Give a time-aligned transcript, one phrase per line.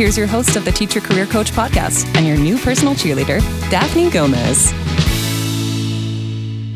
[0.00, 4.08] Here's your host of the Teacher Career Coach podcast and your new personal cheerleader, Daphne
[4.08, 4.72] Gomez.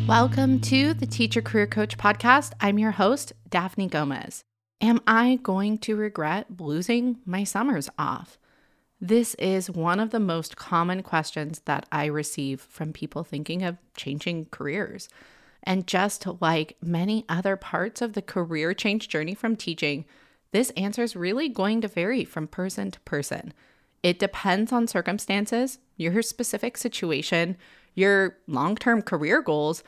[0.07, 2.53] Welcome to the Teacher Career Coach podcast.
[2.61, 4.43] I'm your host, Daphne Gomez.
[4.79, 8.37] Am I going to regret losing my summers off?
[9.01, 13.79] This is one of the most common questions that I receive from people thinking of
[13.97, 15.09] changing careers.
[15.63, 20.05] And just like many other parts of the career change journey from teaching,
[20.55, 23.53] this answer is really going to vary from person to person.
[24.01, 27.57] It depends on circumstances, your specific situation,
[27.93, 29.83] your long term career goals,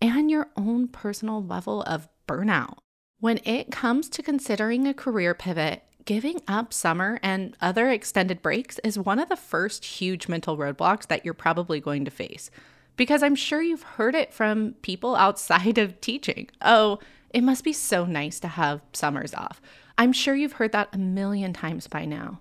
[0.00, 2.78] and your own personal level of burnout.
[3.18, 8.78] When it comes to considering a career pivot, giving up summer and other extended breaks
[8.84, 12.48] is one of the first huge mental roadblocks that you're probably going to face.
[12.94, 16.48] Because I'm sure you've heard it from people outside of teaching.
[16.60, 17.00] Oh,
[17.30, 19.60] it must be so nice to have summers off.
[20.02, 22.40] I'm sure you've heard that a million times by now.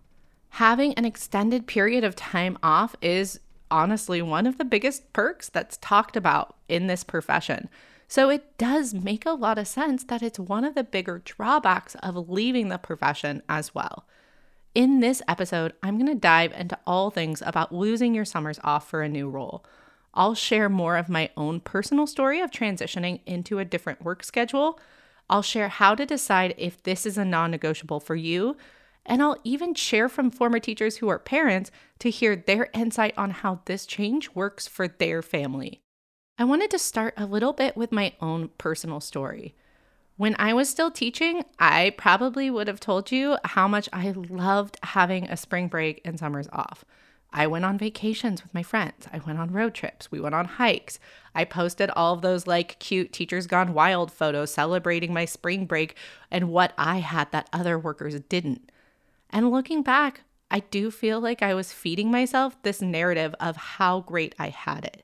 [0.49, 3.39] Having an extended period of time off is
[3.69, 7.69] honestly one of the biggest perks that's talked about in this profession.
[8.07, 11.93] So it does make a lot of sense that it's one of the bigger drawbacks
[12.01, 14.07] of leaving the profession as well.
[14.73, 18.89] In this episode, I'm going to dive into all things about losing your summers off
[18.89, 19.63] for a new role.
[20.15, 24.79] I'll share more of my own personal story of transitioning into a different work schedule
[25.31, 28.57] I'll share how to decide if this is a non negotiable for you.
[29.05, 33.31] And I'll even share from former teachers who are parents to hear their insight on
[33.31, 35.81] how this change works for their family.
[36.37, 39.55] I wanted to start a little bit with my own personal story.
[40.17, 44.77] When I was still teaching, I probably would have told you how much I loved
[44.83, 46.85] having a spring break and summers off.
[47.33, 49.07] I went on vacations with my friends.
[49.13, 50.11] I went on road trips.
[50.11, 50.99] We went on hikes.
[51.33, 55.95] I posted all of those like cute teachers gone wild photos celebrating my spring break
[56.29, 58.69] and what I had that other workers didn't.
[59.29, 64.01] And looking back, I do feel like I was feeding myself this narrative of how
[64.01, 65.03] great I had it.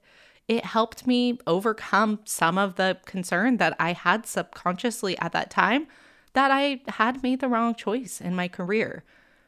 [0.49, 5.87] It helped me overcome some of the concern that I had subconsciously at that time
[6.33, 9.03] that I had made the wrong choice in my career.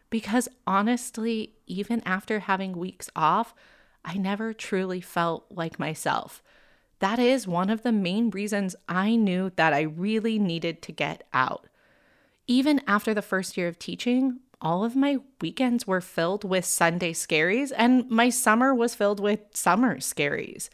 [0.09, 3.53] Because honestly, even after having weeks off,
[4.03, 6.41] I never truly felt like myself.
[6.99, 11.27] That is one of the main reasons I knew that I really needed to get
[11.33, 11.67] out.
[12.47, 17.13] Even after the first year of teaching, all of my weekends were filled with Sunday
[17.13, 20.69] scaries, and my summer was filled with summer scaries.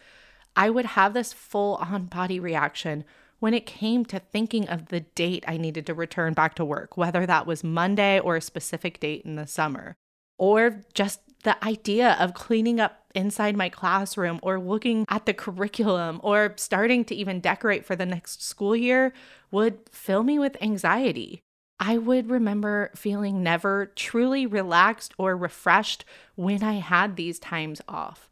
[0.56, 3.04] I would have this full on body reaction
[3.40, 6.98] when it came to thinking of the date I needed to return back to work,
[6.98, 9.96] whether that was Monday or a specific date in the summer,
[10.38, 16.20] or just the idea of cleaning up inside my classroom or looking at the curriculum
[16.24, 19.14] or starting to even decorate for the next school year
[19.52, 21.42] would fill me with anxiety.
[21.80, 26.04] I would remember feeling never truly relaxed or refreshed
[26.36, 28.30] when I had these times off.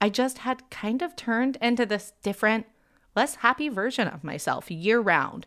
[0.00, 2.66] I just had kind of turned into this different
[3.18, 5.44] less happy version of myself year round,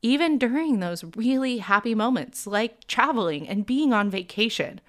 [0.00, 4.80] even during those really happy moments like traveling and being on vacation.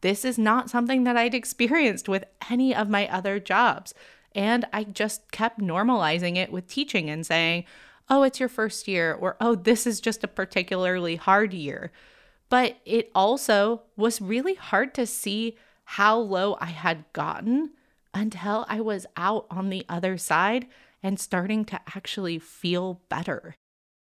[0.00, 3.94] This is not something that I'd experienced with any of my other jobs.
[4.34, 7.66] And I just kept normalizing it with teaching and saying,
[8.10, 11.92] oh, it's your first year, or oh, this is just a particularly hard year.
[12.48, 17.70] But it also was really hard to see how low I had gotten
[18.12, 20.66] until I was out on the other side
[21.02, 23.54] and starting to actually feel better.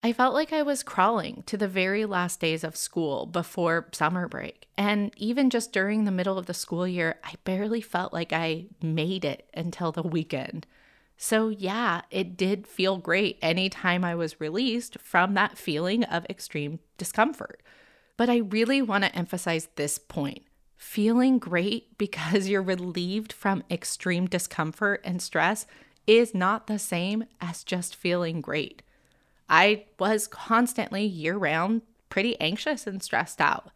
[0.03, 4.27] I felt like I was crawling to the very last days of school before summer
[4.27, 4.67] break.
[4.75, 8.65] And even just during the middle of the school year, I barely felt like I
[8.81, 10.65] made it until the weekend.
[11.17, 16.79] So, yeah, it did feel great anytime I was released from that feeling of extreme
[16.97, 17.61] discomfort.
[18.17, 20.43] But I really want to emphasize this point
[20.77, 25.67] feeling great because you're relieved from extreme discomfort and stress
[26.07, 28.81] is not the same as just feeling great.
[29.49, 33.71] I was constantly year round pretty anxious and stressed out.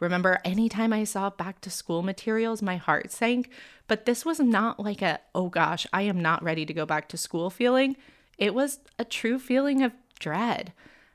[0.00, 3.50] Remember, anytime I saw back to school materials, my heart sank.
[3.86, 7.08] But this was not like a, oh gosh, I am not ready to go back
[7.10, 7.96] to school feeling.
[8.38, 10.72] It was a true feeling of dread.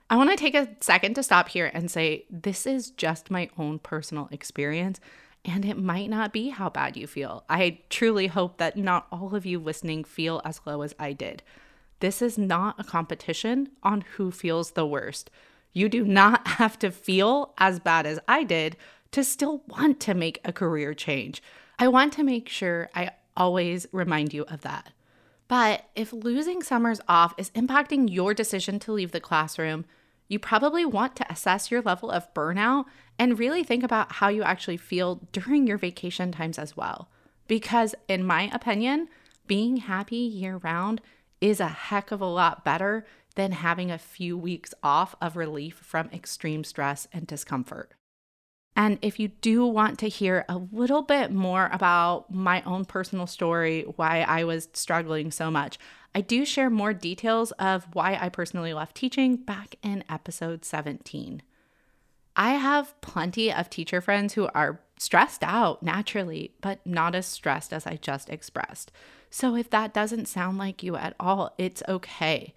[0.10, 3.50] I want to take a second to stop here and say this is just my
[3.58, 5.00] own personal experience
[5.46, 7.44] and it might not be how bad you feel.
[7.50, 11.44] I truly hope that not all of you listening feel as low as I did.
[12.00, 15.30] This is not a competition on who feels the worst.
[15.74, 18.78] You do not have to feel as bad as I did
[19.12, 21.42] to still want to make a career change.
[21.78, 24.92] I want to make sure I always remind you of that.
[25.48, 29.86] But if losing summers off is impacting your decision to leave the classroom,
[30.30, 32.86] you probably want to assess your level of burnout
[33.18, 37.10] and really think about how you actually feel during your vacation times as well.
[37.48, 39.10] Because, in my opinion,
[39.48, 41.02] being happy year round
[41.42, 43.06] is a heck of a lot better
[43.36, 47.94] than having a few weeks off of relief from extreme stress and discomfort.
[48.80, 53.28] And if you do want to hear a little bit more about my own personal
[53.28, 55.78] story, why I was struggling so much,
[56.16, 61.42] I do share more details of why I personally left teaching back in episode 17.
[62.38, 67.74] I have plenty of teacher friends who are stressed out naturally, but not as stressed
[67.74, 68.94] as I just expressed.
[69.30, 72.54] So if that doesn't sound like you at all, it's okay.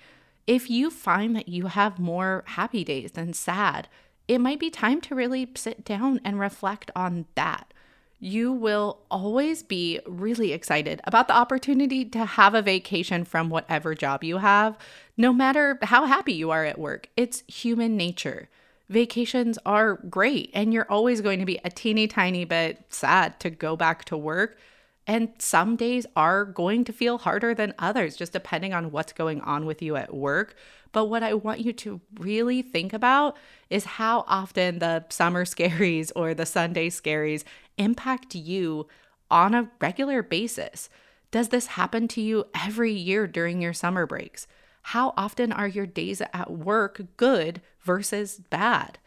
[0.46, 3.88] If you find that you have more happy days than sad,
[4.32, 7.74] it might be time to really sit down and reflect on that.
[8.18, 13.94] You will always be really excited about the opportunity to have a vacation from whatever
[13.94, 14.78] job you have,
[15.18, 17.10] no matter how happy you are at work.
[17.14, 18.48] It's human nature
[18.88, 23.48] vacations are great and you're always going to be a teeny tiny bit sad to
[23.48, 24.58] go back to work.
[25.06, 29.40] And some days are going to feel harder than others, just depending on what's going
[29.40, 30.54] on with you at work.
[30.92, 33.36] But what I want you to really think about
[33.68, 37.44] is how often the summer scaries or the Sunday scaries
[37.78, 38.86] impact you
[39.30, 40.88] on a regular basis.
[41.30, 44.46] Does this happen to you every year during your summer breaks?
[44.82, 48.98] How often are your days at work good versus bad?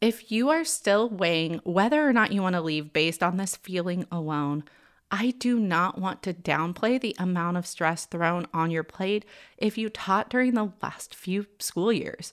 [0.00, 3.56] If you are still weighing whether or not you want to leave based on this
[3.56, 4.64] feeling alone,
[5.10, 9.24] I do not want to downplay the amount of stress thrown on your plate
[9.56, 12.32] if you taught during the last few school years.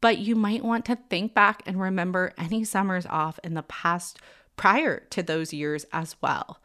[0.00, 4.18] But you might want to think back and remember any summers off in the past
[4.56, 6.60] prior to those years as well.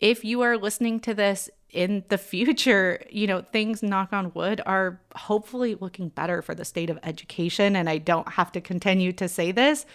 [0.00, 4.60] If you are listening to this in the future, you know, things, knock on wood,
[4.66, 7.76] are hopefully looking better for the state of education.
[7.76, 9.86] And I don't have to continue to say this,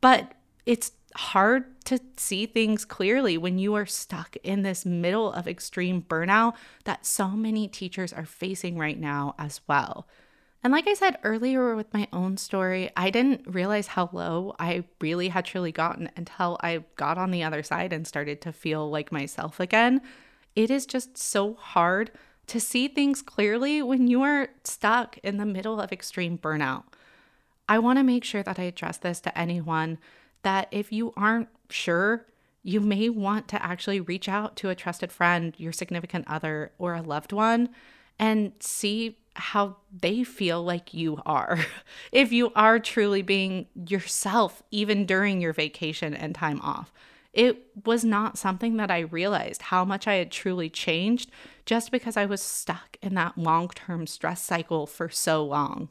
[0.00, 0.32] but
[0.66, 6.02] it's hard to see things clearly when you are stuck in this middle of extreme
[6.02, 10.06] burnout that so many teachers are facing right now as well.
[10.62, 14.84] And like I said earlier with my own story, I didn't realize how low I
[15.00, 18.88] really had truly gotten until I got on the other side and started to feel
[18.90, 20.00] like myself again
[20.54, 22.10] it is just so hard
[22.46, 26.84] to see things clearly when you are stuck in the middle of extreme burnout.
[27.68, 29.98] I want to make sure that I address this to anyone
[30.44, 32.26] that if you aren't sure,
[32.62, 36.94] you may want to actually reach out to a trusted friend, your significant other, or
[36.94, 37.68] a loved one
[38.18, 41.58] and see how they feel like you are.
[42.12, 46.92] if you are truly being yourself, even during your vacation and time off
[47.34, 51.30] it was not something that I realized how much I had truly changed
[51.66, 55.90] just because I was stuck in that long term stress cycle for so long.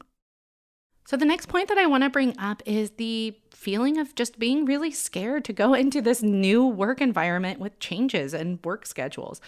[1.06, 4.38] So, the next point that I want to bring up is the feeling of just
[4.38, 9.40] being really scared to go into this new work environment with changes and work schedules.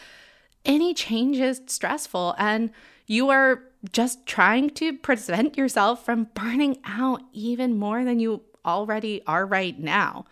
[0.65, 2.71] Any change is stressful, and
[3.07, 9.23] you are just trying to prevent yourself from burning out even more than you already
[9.27, 10.25] are right now.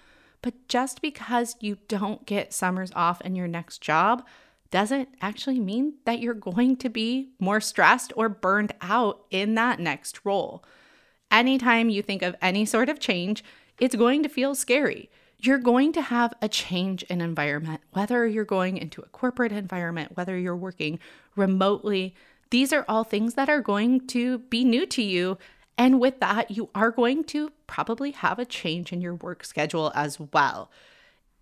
[0.42, 4.26] But just because you don't get summers off in your next job
[4.70, 9.78] doesn't actually mean that you're going to be more stressed or burned out in that
[9.78, 10.64] next role.
[11.34, 13.42] Anytime you think of any sort of change,
[13.80, 15.10] it's going to feel scary.
[15.46, 20.16] you're going to have a change in environment, whether you're going into a corporate environment,
[20.16, 20.98] whether you're working
[21.36, 22.14] remotely.
[22.50, 25.38] These are all things that are going to be new to you.
[25.76, 29.90] And with that, you are going to probably have a change in your work schedule
[29.94, 30.70] as well.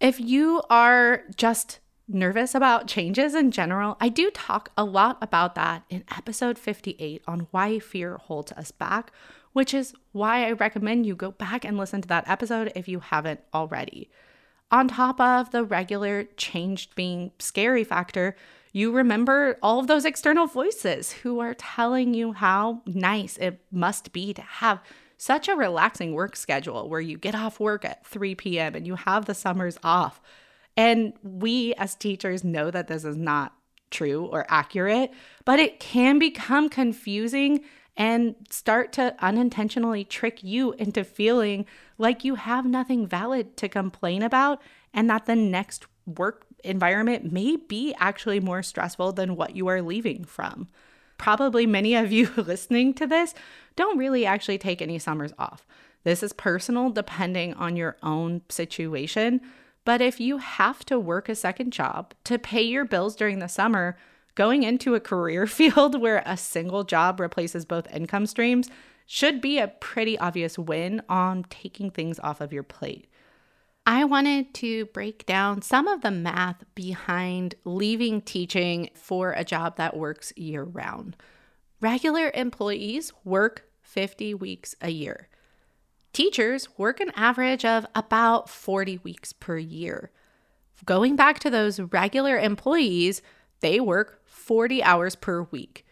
[0.00, 5.54] If you are just nervous about changes in general, I do talk a lot about
[5.54, 9.12] that in episode 58 on why fear holds us back,
[9.52, 13.00] which is why I recommend you go back and listen to that episode if you
[13.00, 14.10] haven't already.
[14.70, 18.34] On top of the regular changed being scary factor,
[18.72, 24.12] you remember all of those external voices who are telling you how nice it must
[24.12, 24.80] be to have
[25.18, 28.74] such a relaxing work schedule where you get off work at 3 p.m.
[28.74, 30.20] and you have the summers off.
[30.76, 33.52] And we as teachers know that this is not
[33.90, 35.12] true or accurate,
[35.44, 37.60] but it can become confusing
[37.96, 41.66] and start to unintentionally trick you into feeling
[41.98, 44.62] like you have nothing valid to complain about
[44.94, 49.82] and that the next work environment may be actually more stressful than what you are
[49.82, 50.68] leaving from.
[51.18, 53.34] Probably many of you listening to this
[53.76, 55.66] don't really actually take any summers off.
[56.04, 59.40] This is personal depending on your own situation.
[59.84, 63.48] But if you have to work a second job to pay your bills during the
[63.48, 63.96] summer,
[64.34, 68.68] going into a career field where a single job replaces both income streams
[69.06, 73.08] should be a pretty obvious win on taking things off of your plate.
[73.84, 79.76] I wanted to break down some of the math behind leaving teaching for a job
[79.76, 81.16] that works year round.
[81.80, 85.28] Regular employees work 50 weeks a year.
[86.12, 90.12] Teachers work an average of about 40 weeks per year.
[90.84, 93.20] Going back to those regular employees,
[93.60, 95.86] they work 40 hours per week.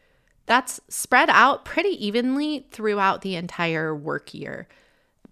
[0.47, 4.66] That's spread out pretty evenly throughout the entire work year.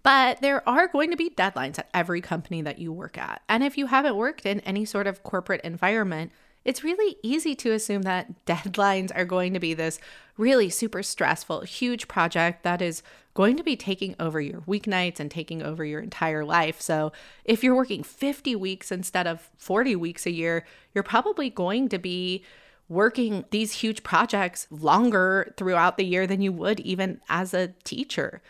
[0.01, 3.41] But there are going to be deadlines at every company that you work at.
[3.49, 6.31] And if you haven't worked in any sort of corporate environment,
[6.63, 9.99] it's really easy to assume that deadlines are going to be this
[10.37, 15.29] really super stressful, huge project that is going to be taking over your weeknights and
[15.29, 16.81] taking over your entire life.
[16.81, 17.11] So,
[17.45, 21.99] if you're working 50 weeks instead of 40 weeks a year, you're probably going to
[21.99, 22.43] be
[22.89, 28.41] working these huge projects longer throughout the year than you would even as a teacher.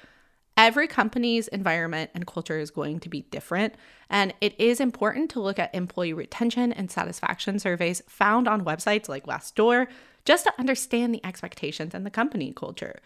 [0.58, 3.76] Every company's environment and culture is going to be different,
[4.10, 9.08] and it is important to look at employee retention and satisfaction surveys found on websites
[9.08, 9.88] like Glassdoor
[10.26, 13.00] just to understand the expectations and the company culture.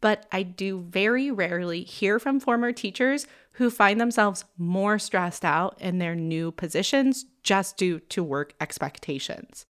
[0.00, 5.80] But I do very rarely hear from former teachers who find themselves more stressed out
[5.80, 9.66] in their new positions just due to work expectations.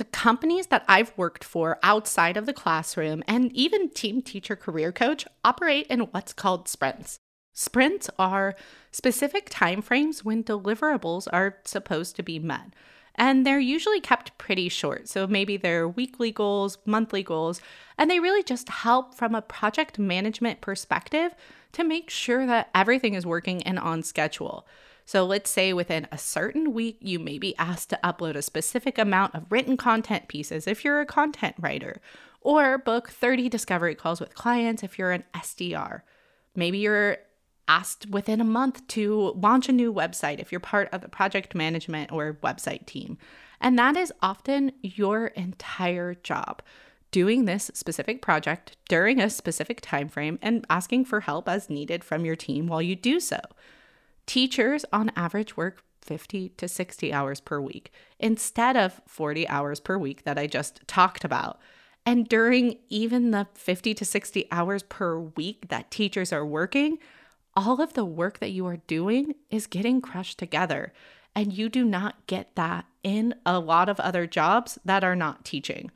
[0.00, 4.92] The companies that I've worked for outside of the classroom and even team teacher career
[4.92, 7.18] coach operate in what's called sprints.
[7.52, 8.54] Sprints are
[8.90, 12.72] specific timeframes when deliverables are supposed to be met.
[13.14, 15.06] And they're usually kept pretty short.
[15.06, 17.60] So maybe they're weekly goals, monthly goals,
[17.98, 21.34] and they really just help from a project management perspective
[21.72, 24.66] to make sure that everything is working and on schedule.
[25.04, 28.96] So let's say within a certain week, you may be asked to upload a specific
[28.98, 32.00] amount of written content pieces if you're a content writer,
[32.40, 36.02] or book 30 discovery calls with clients if you're an SDR.
[36.54, 37.18] Maybe you're
[37.66, 41.54] asked within a month to launch a new website if you're part of the project
[41.54, 43.18] management or website team.
[43.60, 46.62] And that is often your entire job
[47.10, 52.04] doing this specific project during a specific time frame and asking for help as needed
[52.04, 53.40] from your team while you do so.
[54.26, 59.98] Teachers on average work 50 to 60 hours per week instead of 40 hours per
[59.98, 61.58] week that I just talked about.
[62.06, 66.98] And during even the 50 to 60 hours per week that teachers are working,
[67.54, 70.92] all of the work that you are doing is getting crushed together.
[71.34, 75.44] And you do not get that in a lot of other jobs that are not
[75.44, 75.90] teaching.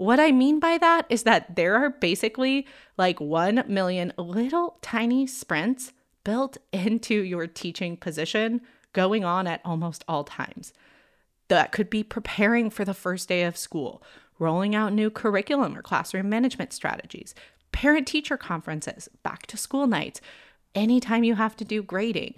[0.00, 2.66] What I mean by that is that there are basically
[2.96, 5.92] like 1 million little tiny sprints
[6.24, 8.62] built into your teaching position
[8.94, 10.72] going on at almost all times.
[11.48, 14.02] That could be preparing for the first day of school,
[14.38, 17.34] rolling out new curriculum or classroom management strategies,
[17.70, 20.22] parent teacher conferences, back to school nights,
[20.74, 22.36] anytime you have to do grading.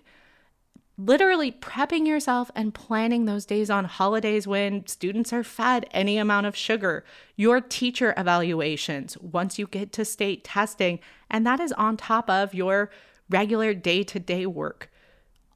[0.98, 6.46] Literally prepping yourself and planning those days on holidays when students are fed any amount
[6.46, 7.02] of sugar,
[7.34, 12.52] your teacher evaluations once you get to state testing, and that is on top of
[12.52, 12.90] your
[13.30, 14.90] regular day to day work.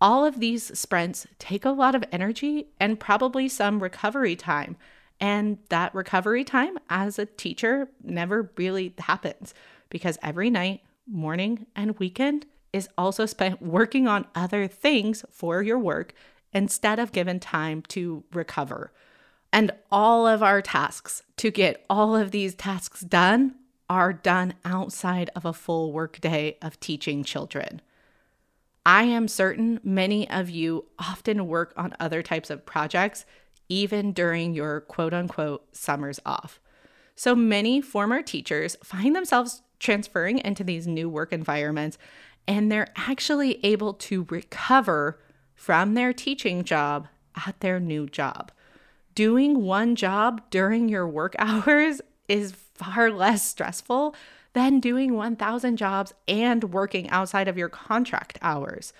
[0.00, 4.76] All of these sprints take a lot of energy and probably some recovery time.
[5.20, 9.54] And that recovery time as a teacher never really happens
[9.88, 12.46] because every night, morning, and weekend
[12.76, 16.14] is also spent working on other things for your work
[16.52, 18.92] instead of given time to recover.
[19.52, 23.54] And all of our tasks to get all of these tasks done
[23.88, 27.80] are done outside of a full workday of teaching children.
[28.84, 33.24] I am certain many of you often work on other types of projects,
[33.68, 36.60] even during your quote unquote summers off.
[37.14, 41.98] So many former teachers find themselves transferring into these new work environments
[42.46, 45.18] and they're actually able to recover
[45.54, 47.08] from their teaching job
[47.46, 48.52] at their new job.
[49.14, 54.14] Doing one job during your work hours is far less stressful
[54.52, 58.92] than doing 1,000 jobs and working outside of your contract hours.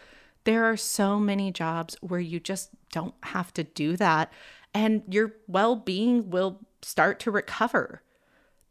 [0.45, 4.33] There are so many jobs where you just don't have to do that,
[4.73, 8.03] and your well being will start to recover.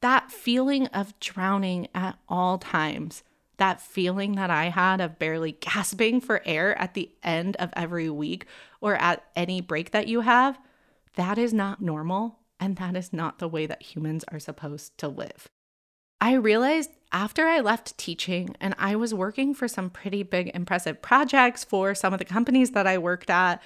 [0.02, 3.24] That feeling of drowning at all times,
[3.58, 8.10] that feeling that I had of barely gasping for air at the end of every
[8.10, 8.46] week
[8.82, 10.60] or at any break that you have,
[11.16, 12.40] that is not normal.
[12.60, 15.50] And that is not the way that humans are supposed to live.
[16.22, 21.02] I realized after I left teaching and I was working for some pretty big, impressive
[21.02, 23.62] projects for some of the companies that I worked at,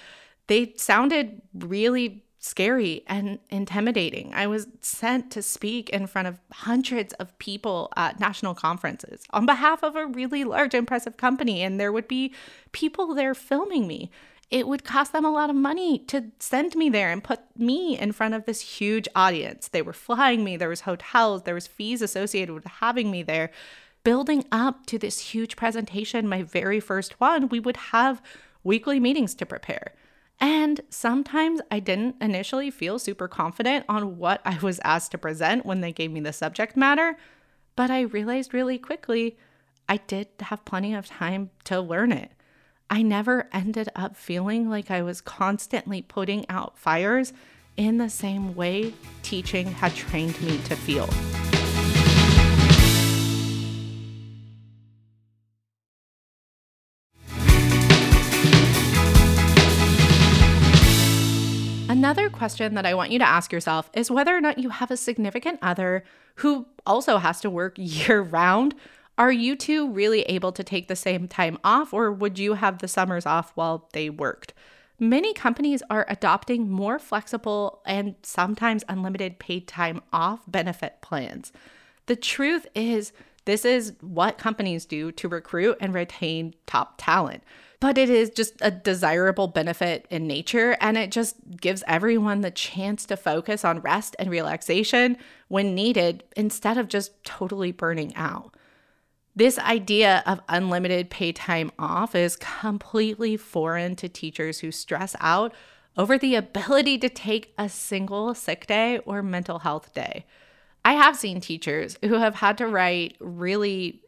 [0.48, 4.32] they sounded really scary and intimidating.
[4.34, 9.46] I was sent to speak in front of hundreds of people at national conferences on
[9.46, 12.32] behalf of a really large, impressive company, and there would be
[12.72, 14.10] people there filming me
[14.50, 17.96] it would cost them a lot of money to send me there and put me
[17.96, 19.68] in front of this huge audience.
[19.68, 23.50] They were flying me, there was hotels, there was fees associated with having me there.
[24.02, 28.20] Building up to this huge presentation, my very first one, we would have
[28.64, 29.92] weekly meetings to prepare.
[30.40, 35.66] And sometimes I didn't initially feel super confident on what I was asked to present
[35.66, 37.16] when they gave me the subject matter,
[37.76, 39.36] but I realized really quickly
[39.88, 42.30] I did have plenty of time to learn it.
[42.88, 47.32] I never ended up feeling like I was constantly putting out fires
[47.76, 51.08] in the same way teaching had trained me to feel.
[61.90, 64.92] Another question that I want you to ask yourself is whether or not you have
[64.92, 66.04] a significant other
[66.36, 68.76] who also has to work year round
[69.18, 72.78] are you two really able to take the same time off, or would you have
[72.78, 74.54] the summers off while they worked?
[75.00, 81.52] Many companies are adopting more flexible and sometimes unlimited paid time off benefit plans.
[82.06, 83.12] The truth is,
[83.44, 87.42] this is what companies do to recruit and retain top talent.
[87.80, 92.50] But it is just a desirable benefit in nature, and it just gives everyone the
[92.50, 95.16] chance to focus on rest and relaxation
[95.48, 98.54] when needed instead of just totally burning out.
[99.34, 105.54] This idea of unlimited pay time off is completely foreign to teachers who stress out
[105.96, 110.26] over the ability to take a single sick day or mental health day.
[110.84, 114.02] I have seen teachers who have had to write really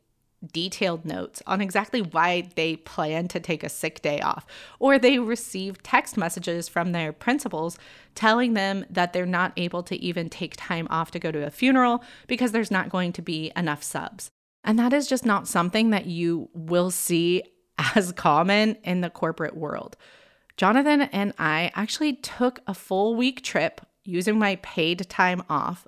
[0.53, 4.47] detailed notes on exactly why they plan to take a sick day off,
[4.79, 7.79] or they receive text messages from their principals
[8.15, 11.51] telling them that they're not able to even take time off to go to a
[11.51, 14.31] funeral because there's not going to be enough subs.
[14.65, 17.43] And that is just not something that you will see
[17.95, 19.97] as common in the corporate world.
[20.57, 25.87] Jonathan and I actually took a full week trip using my paid time off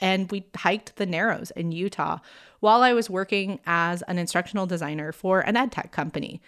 [0.00, 2.18] and we hiked the Narrows in Utah
[2.60, 6.40] while I was working as an instructional designer for an ed tech company.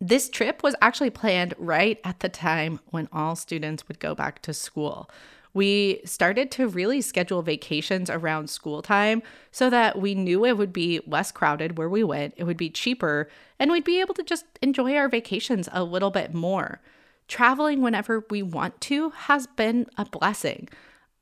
[0.00, 4.40] This trip was actually planned right at the time when all students would go back
[4.42, 5.10] to school
[5.52, 10.72] we started to really schedule vacations around school time so that we knew it would
[10.72, 14.22] be less crowded where we went, it would be cheaper, and we'd be able to
[14.22, 16.80] just enjoy our vacations a little bit more.
[17.26, 20.68] Traveling whenever we want to has been a blessing.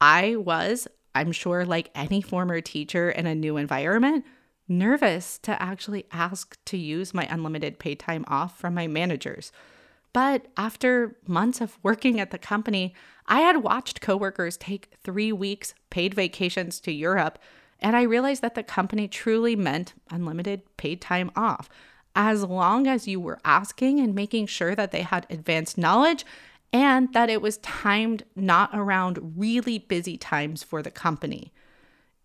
[0.01, 4.25] I was, I'm sure, like any former teacher in a new environment,
[4.69, 9.51] nervous to actually ask to use my unlimited paid time off from my managers.
[10.13, 12.95] But after months of working at the company,
[13.27, 17.41] I had watched coworkers take three weeks paid vacations to Europe,
[17.81, 21.69] and I realized that the company truly meant unlimited paid time off,
[22.15, 26.25] as long as you were asking and making sure that they had advanced knowledge
[26.73, 31.53] and that it was timed not around really busy times for the company.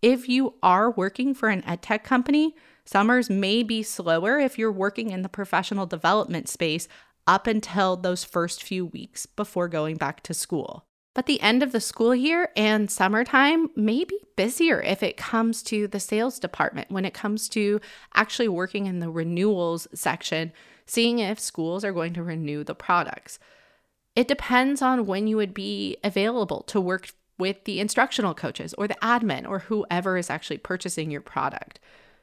[0.02, 2.54] If you are working for an edtech company,
[2.84, 6.88] summers may be slower if you're working in the professional development space
[7.26, 10.84] up until those first few weeks before going back to school.
[11.14, 15.62] But the end of the school year and summertime may be busier if it comes
[15.64, 17.80] to the sales department, when it comes to
[18.14, 20.52] actually working in the renewals section,
[20.86, 23.38] seeing if schools are going to renew the products.
[24.16, 28.86] It depends on when you would be available to work with the instructional coaches or
[28.86, 31.80] the admin or whoever is actually purchasing your product.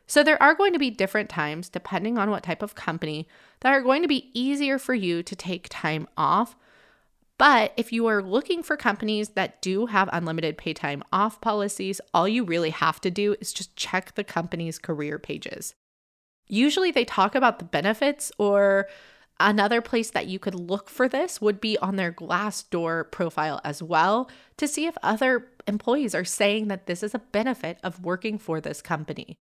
[0.07, 3.27] So, there are going to be different times, depending on what type of company,
[3.61, 6.55] that are going to be easier for you to take time off
[7.41, 11.99] but if you are looking for companies that do have unlimited pay time off policies,
[12.13, 15.73] all you really have to do is just check the company's career pages.
[16.47, 18.87] Usually they talk about the benefits, or
[19.49, 23.81] another place that you could look for this would be on their Glassdoor profile as
[23.81, 28.37] well to see if other employees are saying that this is a benefit of working
[28.37, 29.35] for this company.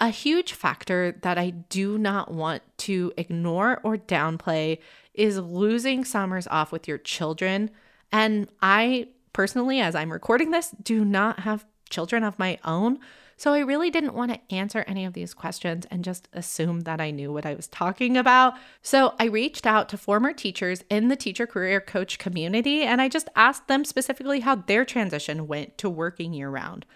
[0.00, 4.78] A huge factor that I do not want to ignore or downplay
[5.14, 7.70] is losing summers off with your children.
[8.10, 12.98] And I personally, as I'm recording this, do not have children of my own.
[13.36, 17.00] So I really didn't want to answer any of these questions and just assume that
[17.00, 18.54] I knew what I was talking about.
[18.82, 23.08] So I reached out to former teachers in the teacher career coach community and I
[23.08, 26.86] just asked them specifically how their transition went to working year round.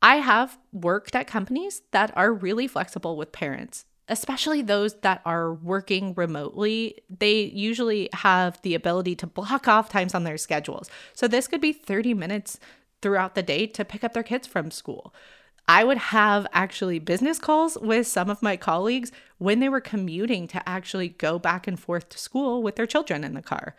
[0.00, 5.54] I have worked at companies that are really flexible with parents, especially those that are
[5.54, 6.98] working remotely.
[7.08, 10.90] They usually have the ability to block off times on their schedules.
[11.14, 12.58] So this could be 30 minutes
[13.00, 15.14] throughout the day to pick up their kids from school.
[15.68, 20.48] I would have actually business calls with some of my colleagues when they were commuting
[20.48, 23.76] to actually go back and forth to school with their children in the car.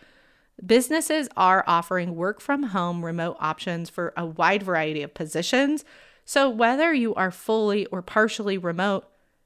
[0.66, 5.84] Businesses are offering work from home remote options for a wide variety of positions.
[6.26, 9.06] So, whether you are fully or partially remote,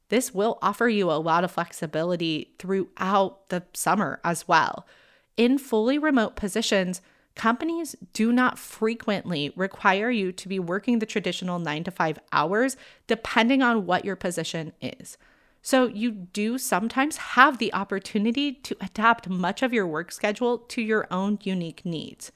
[0.10, 4.86] this will offer you a lot of flexibility throughout the summer as well.
[5.38, 7.02] In fully remote positions,
[7.38, 12.76] companies do not frequently require you to be working the traditional nine to five hours,
[13.06, 15.18] depending on what your position is.
[15.62, 20.82] So, you do sometimes have the opportunity to adapt much of your work schedule to
[20.82, 22.32] your own unique needs.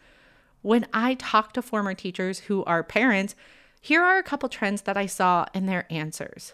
[0.61, 3.35] When I talk to former teachers who are parents,
[3.79, 6.53] here are a couple trends that I saw in their answers.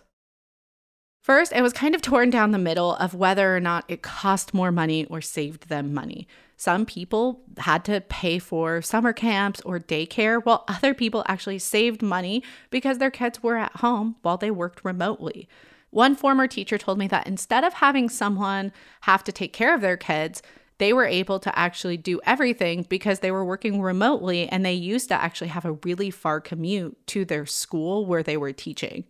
[1.28, 4.54] First, it was kind of torn down the middle of whether or not it cost
[4.54, 6.26] more money or saved them money.
[6.56, 12.02] Some people had to pay for summer camps or daycare, while other people actually saved
[12.02, 15.50] money because their kids were at home while they worked remotely.
[15.90, 19.82] One former teacher told me that instead of having someone have to take care of
[19.82, 20.42] their kids,
[20.78, 25.10] they were able to actually do everything because they were working remotely and they used
[25.10, 29.04] to actually have a really far commute to their school where they were teaching.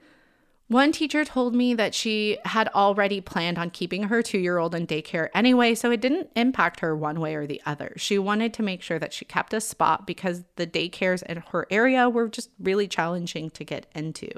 [0.68, 4.76] One teacher told me that she had already planned on keeping her two year old
[4.76, 7.94] in daycare anyway, so it didn't impact her one way or the other.
[7.96, 11.68] She wanted to make sure that she kept a spot because the daycares in her
[11.72, 14.30] area were just really challenging to get into.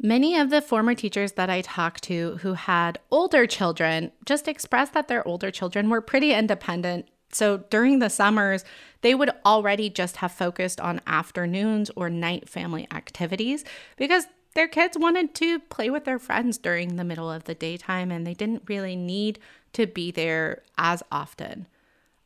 [0.00, 4.94] Many of the former teachers that I talked to who had older children just expressed
[4.94, 7.08] that their older children were pretty independent.
[7.32, 8.64] So during the summers,
[9.00, 13.64] they would already just have focused on afternoons or night family activities
[13.96, 14.26] because
[14.58, 18.26] their kids wanted to play with their friends during the middle of the daytime and
[18.26, 19.38] they didn't really need
[19.72, 21.68] to be there as often.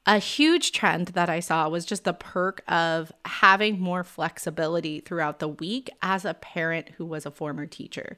[0.06, 5.40] A huge trend that I saw was just the perk of having more flexibility throughout
[5.40, 8.16] the week as a parent who was a former teacher.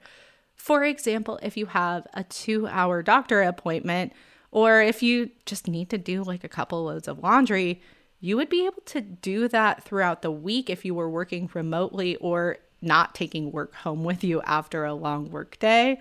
[0.55, 4.12] For example, if you have a two hour doctor appointment,
[4.53, 7.83] or if you just need to do like a couple loads of laundry,
[8.20, 12.14] you would be able to do that throughout the week if you were working remotely
[12.16, 15.99] or not taking work home with you after a long work day.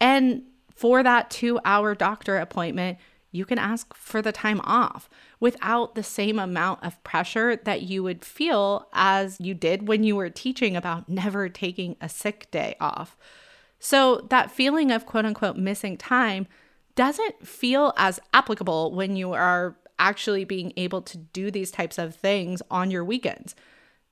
[0.00, 0.42] And
[0.74, 2.98] for that two hour doctor appointment,
[3.32, 8.02] you can ask for the time off without the same amount of pressure that you
[8.02, 12.76] would feel as you did when you were teaching about never taking a sick day
[12.80, 13.16] off.
[13.78, 16.46] So, that feeling of quote unquote missing time
[16.94, 22.14] doesn't feel as applicable when you are actually being able to do these types of
[22.14, 23.54] things on your weekends.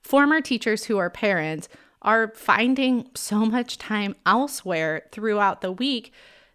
[0.03, 1.69] Former teachers who are parents
[2.05, 6.13] are finding so much time elsewhere throughout the week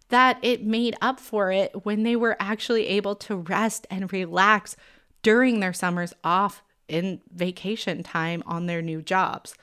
[0.08, 4.76] that it made up for it when they were actually able to rest and relax
[5.22, 9.54] during their summers off in vacation time on their new jobs.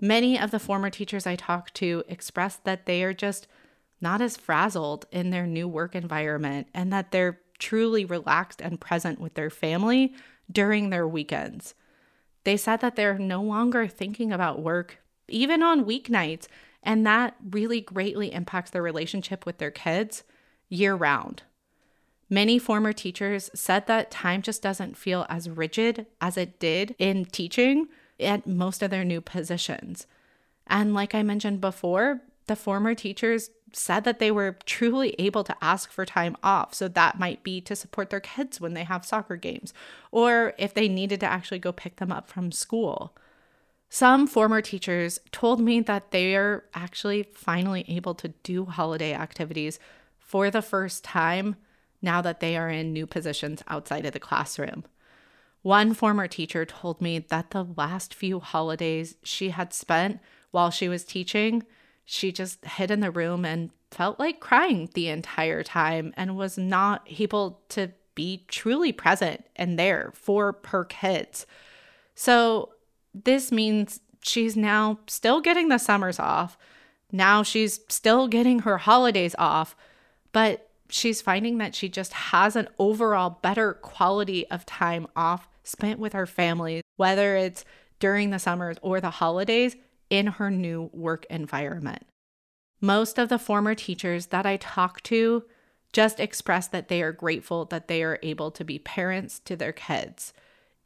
[0.00, 3.46] Many of the former teachers I talked to expressed that they are just
[4.00, 9.20] not as frazzled in their new work environment and that they're truly relaxed and present
[9.20, 10.14] with their family
[10.50, 11.74] during their weekends.
[12.44, 16.46] They said that they're no longer thinking about work, even on weeknights,
[16.82, 20.22] and that really greatly impacts their relationship with their kids
[20.68, 21.42] year round.
[22.28, 27.24] Many former teachers said that time just doesn't feel as rigid as it did in
[27.24, 30.06] teaching at most of their new positions.
[30.66, 35.56] And like I mentioned before, the former teachers said that they were truly able to
[35.60, 36.74] ask for time off.
[36.74, 39.72] So that might be to support their kids when they have soccer games,
[40.10, 43.14] or if they needed to actually go pick them up from school.
[43.88, 49.78] Some former teachers told me that they are actually finally able to do holiday activities
[50.18, 51.56] for the first time
[52.02, 54.84] now that they are in new positions outside of the classroom.
[55.62, 60.20] One former teacher told me that the last few holidays she had spent
[60.50, 61.64] while she was teaching,
[62.04, 66.56] she just hid in the room and felt like crying the entire time and was
[66.56, 71.46] not able to be truly present and there for her kids.
[72.14, 72.70] So,
[73.24, 76.58] this means she's now still getting the summers off.
[77.12, 79.76] Now she's still getting her holidays off,
[80.32, 85.98] but she's finding that she just has an overall better quality of time off spent
[85.98, 87.64] with her family, whether it's
[87.98, 89.76] during the summers or the holidays
[90.10, 92.06] in her new work environment.
[92.80, 95.44] Most of the former teachers that I talk to
[95.92, 99.72] just express that they are grateful that they are able to be parents to their
[99.72, 100.32] kids.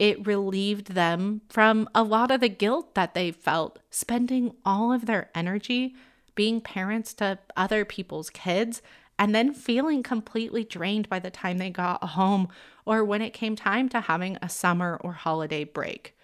[0.00, 5.04] It relieved them from a lot of the guilt that they felt spending all of
[5.04, 5.94] their energy
[6.34, 8.80] being parents to other people's kids
[9.18, 12.48] and then feeling completely drained by the time they got home
[12.86, 16.16] or when it came time to having a summer or holiday break.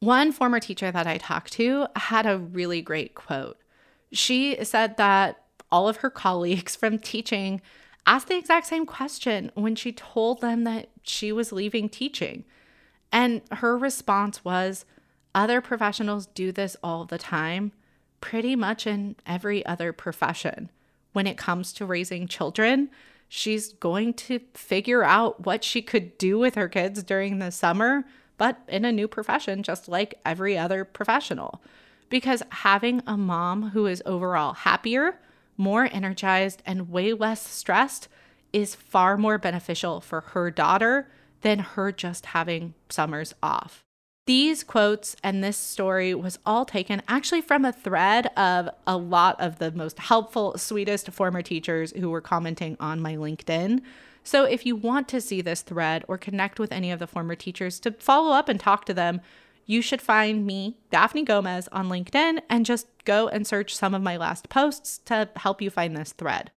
[0.00, 3.56] One former teacher that I talked to had a really great quote.
[4.10, 7.62] She said that all of her colleagues from teaching
[8.04, 12.44] asked the exact same question when she told them that she was leaving teaching.
[13.12, 14.84] And her response was
[15.34, 17.72] other professionals do this all the time,
[18.20, 20.70] pretty much in every other profession
[21.12, 22.90] when it comes to raising children.
[23.28, 28.04] She's going to figure out what she could do with her kids during the summer,
[28.38, 31.62] but in a new profession, just like every other professional.
[32.08, 35.18] Because having a mom who is overall happier,
[35.56, 38.08] more energized, and way less stressed
[38.52, 41.08] is far more beneficial for her daughter
[41.46, 43.84] than her just having summers off.
[44.26, 49.40] These quotes and this story was all taken actually from a thread of a lot
[49.40, 53.80] of the most helpful, sweetest former teachers who were commenting on my LinkedIn.
[54.24, 57.36] So if you want to see this thread or connect with any of the former
[57.36, 59.20] teachers to follow up and talk to them,
[59.66, 64.02] you should find me, Daphne Gomez, on LinkedIn and just go and search some of
[64.02, 66.50] my last posts to help you find this thread.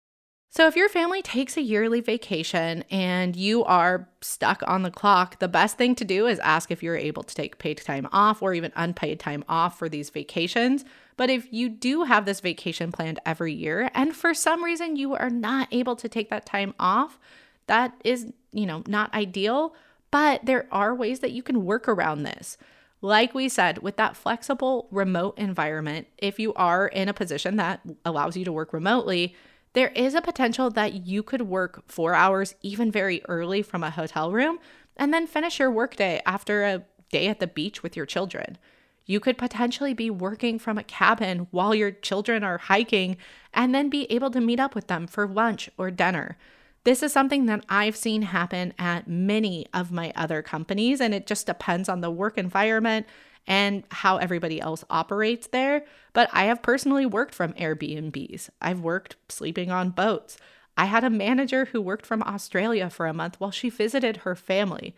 [0.50, 5.38] So, if your family takes a yearly vacation and you are stuck on the clock,
[5.40, 8.40] the best thing to do is ask if you're able to take paid time off
[8.40, 10.86] or even unpaid time off for these vacations.
[11.18, 15.14] But if you do have this vacation planned every year and for some reason you
[15.14, 17.18] are not able to take that time off,
[17.66, 19.74] that is, you know, not ideal,
[20.10, 22.56] but there are ways that you can work around this.
[23.02, 27.80] Like we said, with that flexible remote environment, if you are in a position that
[28.06, 29.36] allows you to work remotely,
[29.72, 33.90] there is a potential that you could work four hours, even very early from a
[33.90, 34.58] hotel room,
[34.96, 38.58] and then finish your workday after a day at the beach with your children.
[39.06, 43.16] You could potentially be working from a cabin while your children are hiking
[43.54, 46.36] and then be able to meet up with them for lunch or dinner.
[46.84, 51.26] This is something that I've seen happen at many of my other companies, and it
[51.26, 53.06] just depends on the work environment
[53.48, 55.84] and how everybody else operates there.
[56.12, 60.36] But I have personally worked from Airbnbs, I've worked sleeping on boats.
[60.76, 64.36] I had a manager who worked from Australia for a month while she visited her
[64.36, 64.94] family.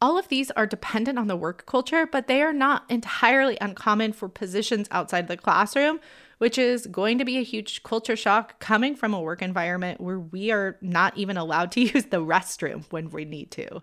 [0.00, 4.12] All of these are dependent on the work culture, but they are not entirely uncommon
[4.12, 5.98] for positions outside the classroom,
[6.38, 10.20] which is going to be a huge culture shock coming from a work environment where
[10.20, 13.82] we are not even allowed to use the restroom when we need to.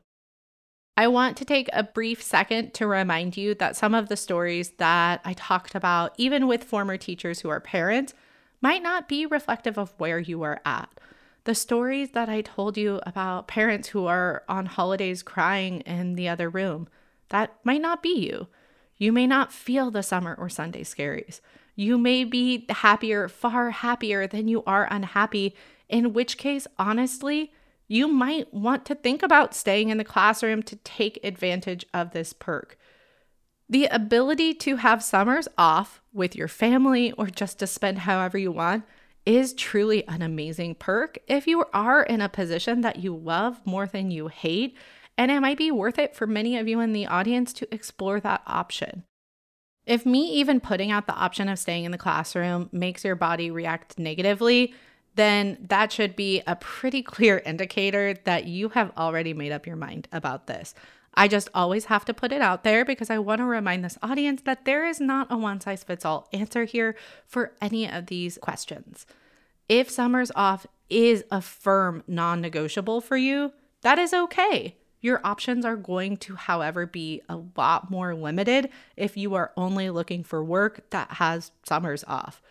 [0.98, 4.72] I want to take a brief second to remind you that some of the stories
[4.72, 8.14] that I talked about, even with former teachers who are parents,
[8.62, 10.90] might not be reflective of where you are at.
[11.46, 16.30] The stories that I told you about parents who are on holidays crying in the
[16.30, 16.88] other room,
[17.30, 18.48] that might not be you.
[18.98, 21.42] You may not feel the summer or Sunday scaries.
[21.76, 25.56] You may be happier, far happier than you are unhappy,
[25.90, 27.52] in which case, honestly,
[27.92, 32.32] you might want to think about staying in the classroom to take advantage of this
[32.32, 32.78] perk.
[33.68, 38.52] The ability to have summers off with your family or just to spend however you
[38.52, 38.86] want
[39.26, 43.86] is truly an amazing perk if you are in a position that you love more
[43.86, 44.76] than you hate.
[45.18, 48.22] And it might be worth it for many of you in the audience to explore
[48.22, 49.04] that option.
[49.86, 53.52] If me even putting out the option of staying in the classroom makes your body
[53.52, 54.74] react negatively,
[55.16, 59.76] then that should be a pretty clear indicator that you have already made up your
[59.76, 60.74] mind about this.
[61.14, 63.98] I just always have to put it out there because I want to remind this
[64.02, 66.96] audience that there is not a one size fits all answer here
[67.26, 69.06] for any of these questions.
[69.68, 74.78] If summers off is a firm non negotiable for you, that is okay.
[75.02, 79.90] Your options are going to, however, be a lot more limited if you are only
[79.90, 82.42] looking for work that has summers off.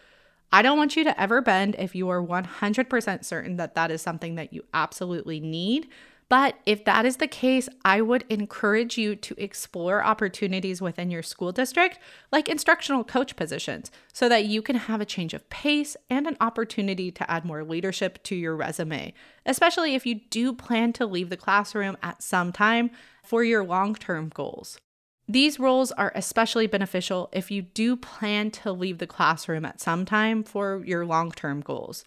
[0.53, 4.03] I don't want you to ever bend if you are 100% certain that that is
[4.03, 5.89] something that you absolutely need.
[6.29, 11.25] But if that is the case, I would encourage you to explore opportunities within your
[11.25, 11.99] school district,
[12.31, 16.37] like instructional coach positions, so that you can have a change of pace and an
[16.41, 19.13] opportunity to add more leadership to your resume,
[19.45, 22.91] especially if you do plan to leave the classroom at some time
[23.25, 24.79] for your long term goals.
[25.31, 30.05] These roles are especially beneficial if you do plan to leave the classroom at some
[30.05, 32.05] time for your long term goals.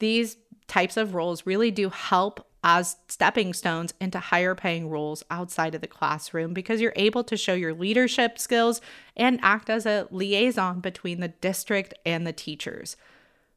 [0.00, 5.76] These types of roles really do help as stepping stones into higher paying roles outside
[5.76, 8.80] of the classroom because you're able to show your leadership skills
[9.16, 12.96] and act as a liaison between the district and the teachers.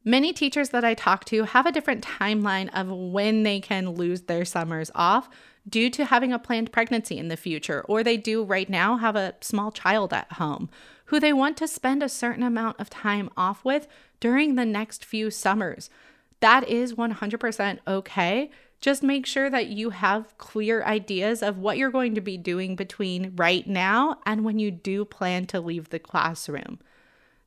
[0.04, 4.22] Many teachers that I talk to have a different timeline of when they can lose
[4.22, 5.28] their summers off
[5.68, 9.16] due to having a planned pregnancy in the future, or they do right now have
[9.16, 10.70] a small child at home
[11.06, 13.88] who they want to spend a certain amount of time off with
[14.20, 15.90] during the next few summers.
[16.40, 18.50] That is 100% okay.
[18.80, 22.76] Just make sure that you have clear ideas of what you're going to be doing
[22.76, 26.78] between right now and when you do plan to leave the classroom.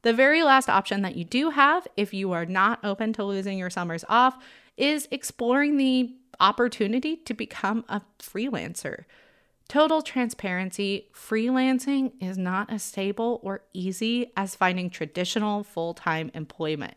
[0.04, 3.58] The very last option that you do have, if you are not open to losing
[3.58, 4.38] your summers off,
[4.78, 9.06] is exploring the opportunity to become a freelancer.
[9.68, 16.96] Total transparency freelancing is not as stable or easy as finding traditional full time employment,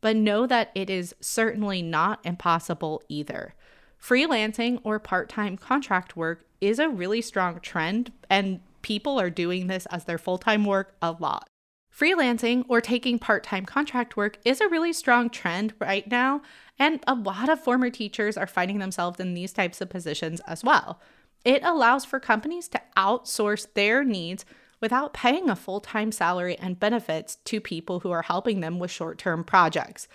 [0.00, 3.54] but know that it is certainly not impossible either.
[4.00, 9.66] Freelancing or part time contract work is a really strong trend, and people are doing
[9.66, 11.48] this as their full time work a lot.
[11.96, 16.42] Freelancing or taking part time contract work is a really strong trend right now,
[16.76, 20.64] and a lot of former teachers are finding themselves in these types of positions as
[20.64, 21.00] well.
[21.44, 24.44] It allows for companies to outsource their needs
[24.80, 28.90] without paying a full time salary and benefits to people who are helping them with
[28.90, 30.08] short term projects.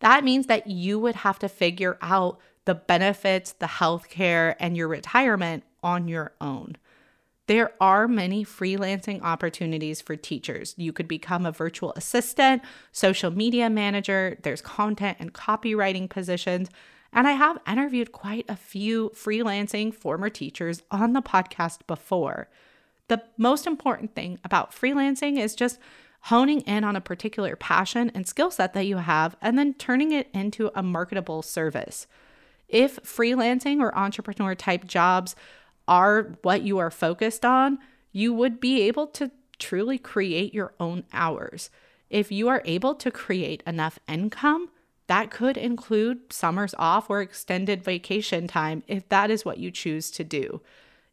[0.00, 4.88] That means that you would have to figure out the benefits, the healthcare, and your
[4.88, 6.76] retirement on your own.
[7.46, 10.74] There are many freelancing opportunities for teachers.
[10.76, 16.68] You could become a virtual assistant, social media manager, there's content and copywriting positions.
[17.12, 22.48] And I have interviewed quite a few freelancing former teachers on the podcast before.
[23.08, 25.78] The most important thing about freelancing is just
[26.22, 30.10] honing in on a particular passion and skill set that you have and then turning
[30.10, 32.08] it into a marketable service.
[32.68, 35.36] If freelancing or entrepreneur type jobs
[35.88, 37.78] are what you are focused on,
[38.12, 41.70] you would be able to truly create your own hours.
[42.10, 44.70] If you are able to create enough income,
[45.06, 50.10] that could include summers off or extended vacation time if that is what you choose
[50.12, 50.60] to do.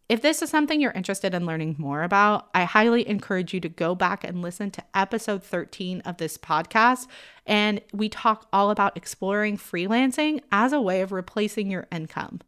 [0.09, 3.69] If this is something you're interested in learning more about, I highly encourage you to
[3.69, 7.07] go back and listen to episode 13 of this podcast.
[7.45, 12.41] And we talk all about exploring freelancing as a way of replacing your income.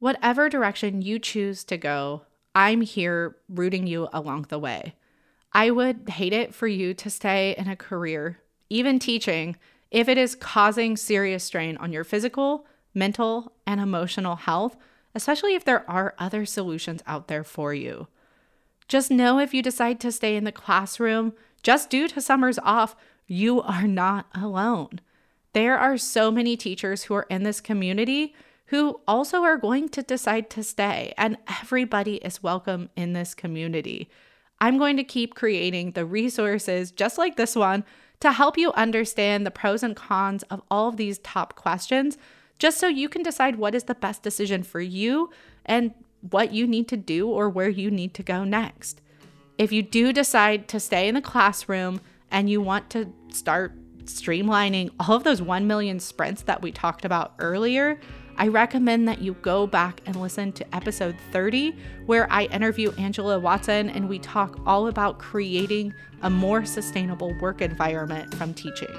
[0.00, 2.22] Whatever direction you choose to go,
[2.54, 4.94] I'm here rooting you along the way.
[5.52, 8.38] I would hate it for you to stay in a career,
[8.70, 9.56] even teaching,
[9.90, 14.76] if it is causing serious strain on your physical, mental, and emotional health,
[15.14, 18.06] especially if there are other solutions out there for you.
[18.86, 21.32] Just know if you decide to stay in the classroom
[21.62, 22.94] just due to summers off,
[23.26, 25.00] you are not alone.
[25.54, 28.34] There are so many teachers who are in this community
[28.68, 34.10] who also are going to decide to stay, and everybody is welcome in this community.
[34.60, 37.84] I'm going to keep creating the resources just like this one
[38.20, 42.18] to help you understand the pros and cons of all of these top questions,
[42.58, 45.30] just so you can decide what is the best decision for you
[45.64, 45.94] and
[46.30, 49.00] what you need to do or where you need to go next.
[49.56, 52.00] If you do decide to stay in the classroom
[52.30, 53.72] and you want to start
[54.04, 57.98] streamlining all of those 1 million sprints that we talked about earlier,
[58.40, 61.74] I recommend that you go back and listen to episode 30,
[62.06, 67.60] where I interview Angela Watson and we talk all about creating a more sustainable work
[67.60, 68.94] environment from teaching.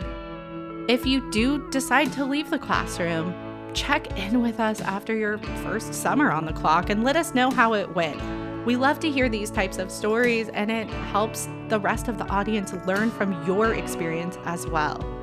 [0.90, 3.34] If you do decide to leave the classroom,
[3.74, 7.50] check in with us after your first summer on the clock and let us know
[7.50, 8.20] how it went.
[8.66, 12.28] We love to hear these types of stories, and it helps the rest of the
[12.28, 15.19] audience learn from your experience as well.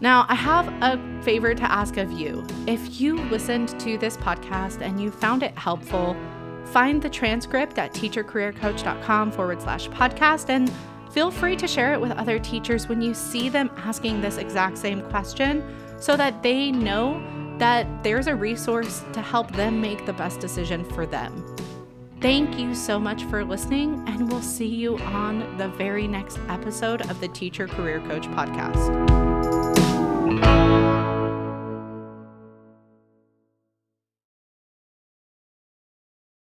[0.00, 2.44] Now, I have a favor to ask of you.
[2.66, 6.16] If you listened to this podcast and you found it helpful,
[6.66, 10.70] find the transcript at teachercareercoach.com forward slash podcast and
[11.10, 14.76] feel free to share it with other teachers when you see them asking this exact
[14.76, 15.64] same question
[15.98, 17.22] so that they know
[17.58, 21.56] that there's a resource to help them make the best decision for them.
[22.20, 27.08] Thank you so much for listening, and we'll see you on the very next episode
[27.10, 29.25] of the Teacher Career Coach podcast.